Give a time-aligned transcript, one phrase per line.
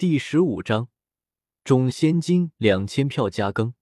[0.00, 0.88] 第十五章，
[1.62, 3.74] 种仙金两千票加更。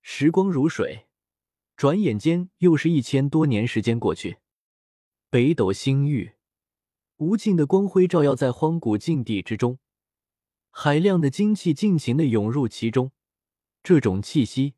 [0.00, 1.08] 时光如水，
[1.76, 4.36] 转眼间又是一千多年时间过去。
[5.30, 6.34] 北斗星域，
[7.16, 9.80] 无尽的光辉照耀在荒古禁地之中，
[10.70, 13.10] 海量的精气尽情的涌入其中，
[13.82, 14.74] 这种气息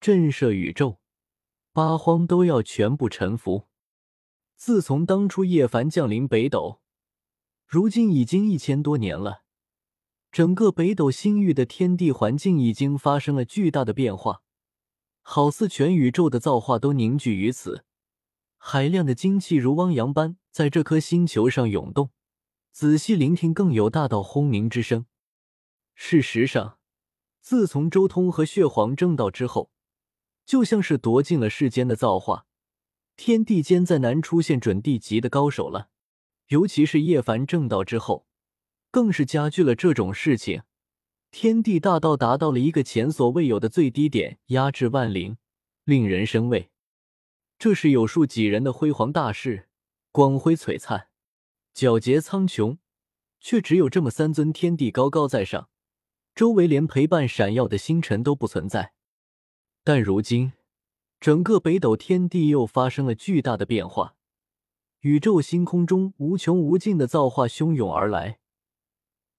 [0.00, 1.00] 震慑宇宙，
[1.74, 3.68] 八荒都要全部臣服。
[4.56, 6.80] 自从当初叶凡降临北斗，
[7.66, 9.41] 如今已经一千多年了，
[10.32, 14.42] 整个北斗星域的天地环境已经发生了巨大的变化，
[15.20, 17.84] 好似全宇宙的造化都凝聚于此。
[18.56, 22.08] 海量的精气如汪洋般在这颗星球上涌动，
[22.70, 25.04] 仔细聆听，更有大道轰鸣之声。
[25.94, 26.78] 事实上，
[27.42, 29.70] 自从周通和血皇正道之后，
[30.46, 32.46] 就像是夺尽了世间的造化。
[33.16, 35.90] 天地间再难出现准地级的高手了，
[36.46, 38.26] 尤其是叶凡正道之后，
[38.92, 40.62] 更是加剧了这种事情。
[41.32, 45.36] 天地大道达到了一个前所未有的最低点，压制万灵，
[45.82, 46.70] 令人生畏。
[47.58, 49.68] 这是有数几人的辉煌大事，
[50.12, 51.08] 光辉璀璨，
[51.74, 52.76] 皎洁苍穹，
[53.40, 55.68] 却只有这么三尊天地高高在上，
[56.34, 58.92] 周围连陪伴闪耀的星辰都不存在。
[59.82, 60.52] 但如今。
[61.18, 64.16] 整个北斗天地又发生了巨大的变化，
[65.02, 68.40] 宇宙星空中无穷无尽的造化汹涌而来，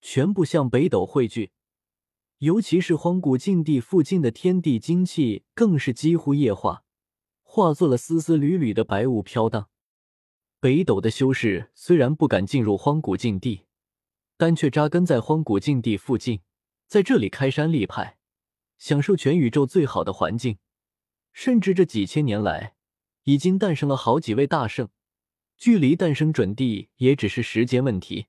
[0.06, 1.52] 全部向北斗汇聚。
[2.36, 6.84] 尤其是荒古禁地附近的天地精气，更是几乎液化，
[7.42, 9.70] 化作了丝丝缕缕的白雾飘荡。
[10.60, 13.62] 北斗的修士虽然不敢进入荒古禁地，
[14.36, 16.42] 但却扎根在荒古禁地附近，
[16.86, 18.18] 在这里开山立派，
[18.76, 20.58] 享受全宇宙最好的环境。
[21.32, 22.74] 甚至这几千年来，
[23.22, 24.90] 已经诞生了好几位大圣，
[25.56, 28.26] 距离诞生准地也只是时间问题。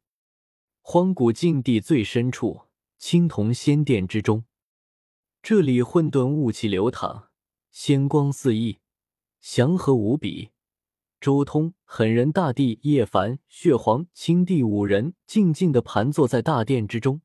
[0.87, 2.67] 荒古禁地最深处，
[2.99, 4.45] 青铜仙殿之中，
[5.41, 7.29] 这里混沌雾气流淌，
[7.71, 8.77] 仙光四溢，
[9.41, 10.51] 祥和无比。
[11.19, 17.21] 周通、狠人大帝、叶凡、血皇、青帝五人静静的盘坐在大殿之中，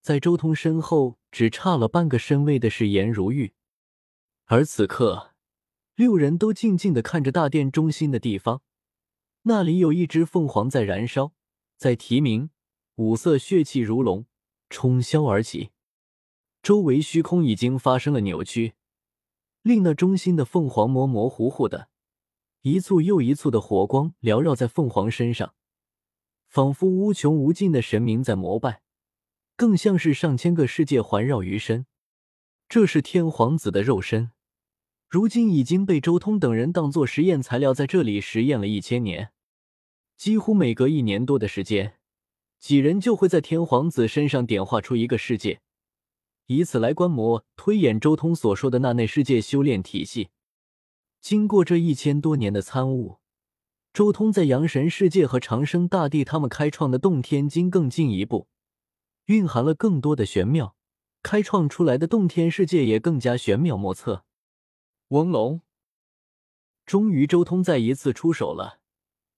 [0.00, 3.54] 在周通身后，只差了半个身位的是颜如玉。
[4.46, 5.34] 而此刻，
[5.94, 8.62] 六人都静静的看着大殿中心的地方，
[9.42, 11.32] 那里有一只凤凰在燃烧，
[11.76, 12.50] 在啼鸣，
[12.96, 14.24] 五色血气如龙，
[14.70, 15.70] 冲霄而起。
[16.62, 18.72] 周围虚空已经发生了扭曲，
[19.60, 21.90] 令那中心的凤凰模模糊糊的，
[22.62, 25.54] 一簇又一簇的火光缭绕在凤凰身上，
[26.48, 28.80] 仿佛无穷无尽的神明在膜拜，
[29.56, 31.84] 更像是上千个世界环绕于身。
[32.66, 34.30] 这是天皇子的肉身。
[35.06, 39.32] 如今已经被周通等人当做实验材料，在这里实验了一千年。
[40.16, 41.95] 几乎每隔一年多的时间，
[42.58, 45.60] 几人就会在天皇子身上点化出一个世界，
[46.46, 50.30] 以此来观摩、推演周通所说的那内世界修炼体系。
[51.20, 53.18] 经过这一千多年的参悟，
[53.92, 58.48] 周通在阳神世界和长生大帝他们开创的洞天经更进一步，
[59.26, 60.76] 蕴含了更多的玄妙，
[61.22, 64.24] 开创出来的洞天世界也更加玄妙莫测。
[65.08, 65.62] 翁龙，
[66.84, 68.80] 终于周通再一次出手了。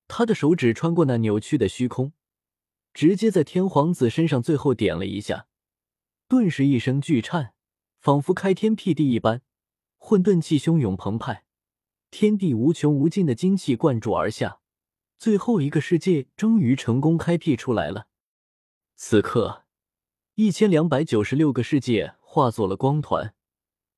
[0.07, 2.13] 他的手指穿过那扭曲的虚空，
[2.99, 5.47] 直接在天皇子身上最后点了一下，
[6.27, 7.53] 顿时一声巨颤，
[8.01, 9.41] 仿佛开天辟地一般，
[9.99, 11.45] 混沌气汹涌澎湃，
[12.11, 14.59] 天地无穷无尽的精气灌注而下，
[15.17, 18.09] 最后一个世界终于成功开辟出来了。
[18.97, 19.63] 此刻，
[20.35, 23.33] 一千两百九十六个世界化作了光团。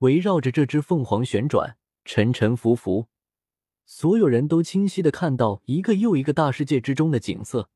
[0.01, 3.07] 围绕着这只凤凰旋转，沉沉浮浮，
[3.87, 7.71] 所有人都清晰的看到一个又一个大世界之中的景色，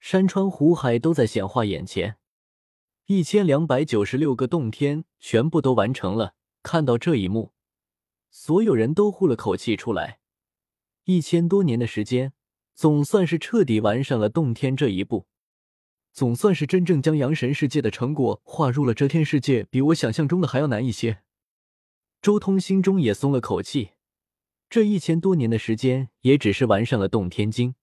[0.00, 2.16] 山川湖海都在显化眼前。
[3.06, 6.34] 一千两百九十六个洞天全部都完成了。
[6.62, 7.52] 看到这一幕，
[8.30, 10.20] 所有人都呼了口气出来。
[11.04, 12.34] 一千多年的时间，
[12.74, 15.26] 总算是彻底完善了洞天这一步，
[16.12, 21.22] 总算是真正将阳神世界的成果划入了遮天世界，比我想象中的还要难一些。
[22.20, 23.92] 周通心中也松了口气，
[24.68, 27.74] 这一千多年的时间也只是完善了洞天经。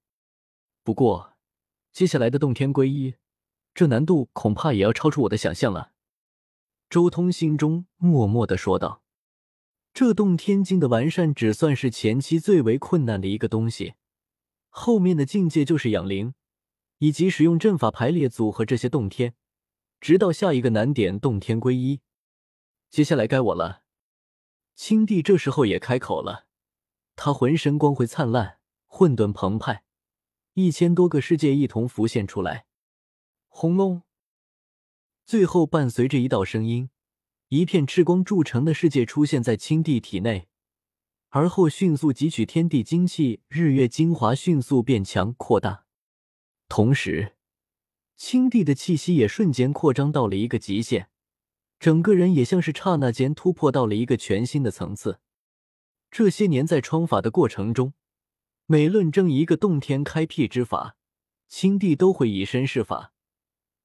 [0.84, 1.37] 不过，
[1.98, 3.16] 接下来的洞天归一，
[3.74, 5.94] 这难度恐怕也要超出我的想象了。
[6.92, 9.02] 周通心中默默的说道
[9.96, 13.96] ：“这洞天经的完善只算是前期最为困难的一个东西，
[14.70, 16.36] 后面的境界就是养灵，
[17.00, 19.34] 以及使用阵法排列组合这些洞天，
[20.00, 22.02] 直到下一个难点洞天归一。
[22.92, 23.82] 接下来该我了。”
[24.78, 26.46] 青帝这时候也开口了，
[27.16, 29.84] 他浑身光辉灿烂，混沌澎湃，
[30.59, 32.65] 一千多个世界一同浮现出来。
[33.48, 34.01] 轰隆！
[35.24, 36.89] 最后伴随着一道声音，
[37.50, 40.48] 一片赤光铸成的世界出现在青帝体内，
[41.30, 45.86] 而后迅速汲取天地精气、日月精华，迅速变强扩大。
[46.68, 47.36] 同时，
[48.15, 51.12] 青帝的气息也瞬间扩张到了一个极限，
[51.80, 55.19] 整个人也像是刹那间突破到了一个全新的层次。
[56.10, 57.94] 这些年在创法的过程中，
[58.69, 60.98] 每论证一个洞天开辟之法，
[61.48, 63.14] 青帝都会以身试法，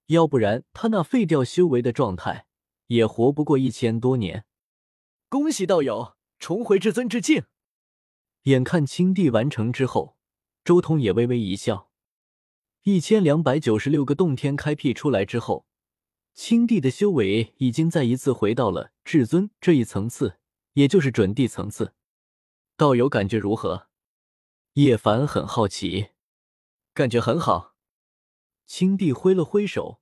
[0.06, 2.46] 要不然他那废掉修为的状态
[2.88, 4.44] 也活不过一千多年。
[5.28, 7.44] 恭喜道友重回至尊之境！
[8.42, 10.16] 眼看青帝完成之后，
[10.64, 11.88] 周通也微微一笑。
[12.82, 15.64] 一千两百九十六个洞天开辟出来之后，
[16.34, 20.40] 青帝的修为已经再一次回到了至尊这一层次，
[20.72, 21.94] 也就是准帝层次。
[22.76, 23.86] 道友感觉如何？
[24.74, 26.08] 叶凡很好奇。
[26.94, 27.74] 感觉很好。
[28.64, 30.00] 青帝挥了挥手，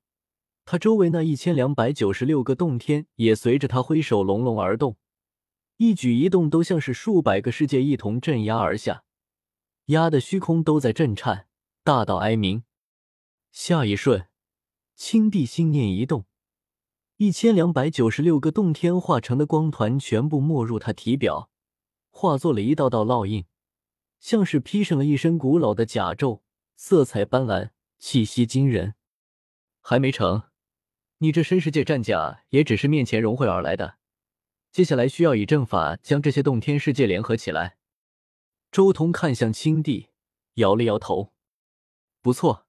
[0.64, 4.96] 他周围那一千两百九十六个洞天也随着他挥手隆隆而动，
[5.78, 9.02] 一举一动都像是数百个世界一同镇压而下，
[9.86, 11.48] 压的虚空都在震颤，
[11.82, 12.62] 大道哀鸣。
[13.50, 14.28] 下一瞬，
[14.94, 16.26] 青帝心念一动，
[17.16, 21.50] 一千两百九十六个洞天化成的光团全部没入他体表，
[22.10, 23.44] 化作了一道道烙印，
[24.20, 26.42] 像是披上了一身古老的甲胄，
[26.76, 28.94] 色彩斑斓，气息惊人。
[29.80, 30.44] 还没成，
[31.18, 33.96] 你这身世界战甲也只是面前融汇而来的，
[34.70, 37.78] 接下来需要以阵法将这些洞天世界联合起来。
[38.70, 40.10] 周通看向青帝，
[40.54, 41.32] 摇了摇头，
[42.20, 42.66] 不错。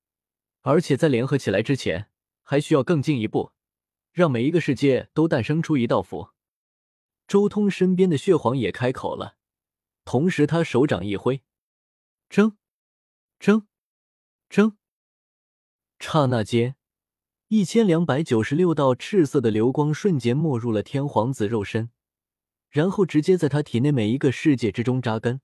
[0.62, 2.10] 而且在联合起来之前，
[2.44, 3.52] 还需要更进一步，
[4.12, 6.30] 让每一个世界都诞生出一道符。
[7.28, 9.38] 周通身边的血皇也开口了，
[10.12, 11.42] 同时他手掌一挥，
[12.28, 12.58] 争，
[13.40, 13.66] 争，
[14.50, 14.76] 争。
[16.00, 16.76] 刹那间，
[17.48, 21.92] 一千两百九十六道赤色的流光瞬间没入了天皇子肉身，
[22.70, 25.40] 然后直接在他体内每一个世界之中扎根。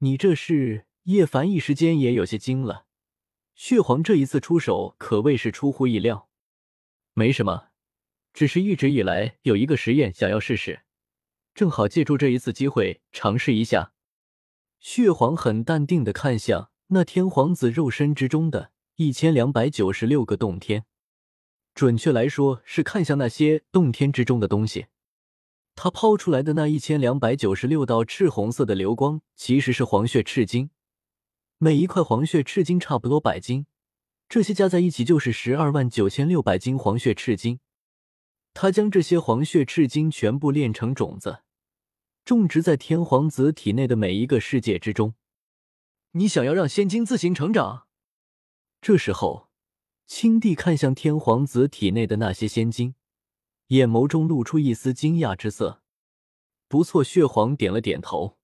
[0.00, 0.86] 你这是？
[1.04, 2.84] 叶凡一时间也有些惊了。
[3.54, 6.28] 血皇这一次出手可谓是出乎意料，
[7.14, 7.68] 没什么，
[8.34, 10.82] 只是一直以来有一个实验想要试试，
[11.54, 13.92] 正好借助这一次机会尝试一下。
[14.80, 20.84] 血皇很淡定的看向那天皇子肉身之中的一千两百九十六个洞天，
[21.74, 24.86] 准确来说是看向那些洞天之中的东西。
[25.74, 30.70] 他抛出来的那一千两百九十六道赤红色的流光，其实是黄血赤金。
[31.58, 33.66] 每一块黄血赤金差不多百斤，
[34.28, 37.60] 这些加在一起就是十二万九千六百斤黄血赤金。
[38.52, 41.41] 他将这些黄血赤金全部炼成种子，
[42.24, 45.14] 种植在天皇子体内的每一个世界之中。
[46.12, 47.86] 你想要让仙晶自行成长？
[48.80, 49.48] 这时候，
[50.06, 52.94] 青帝看向天皇子体内的那些仙晶，
[53.68, 55.82] 眼眸中露出一丝惊讶之色。
[56.68, 58.38] 不错，血皇点了点头。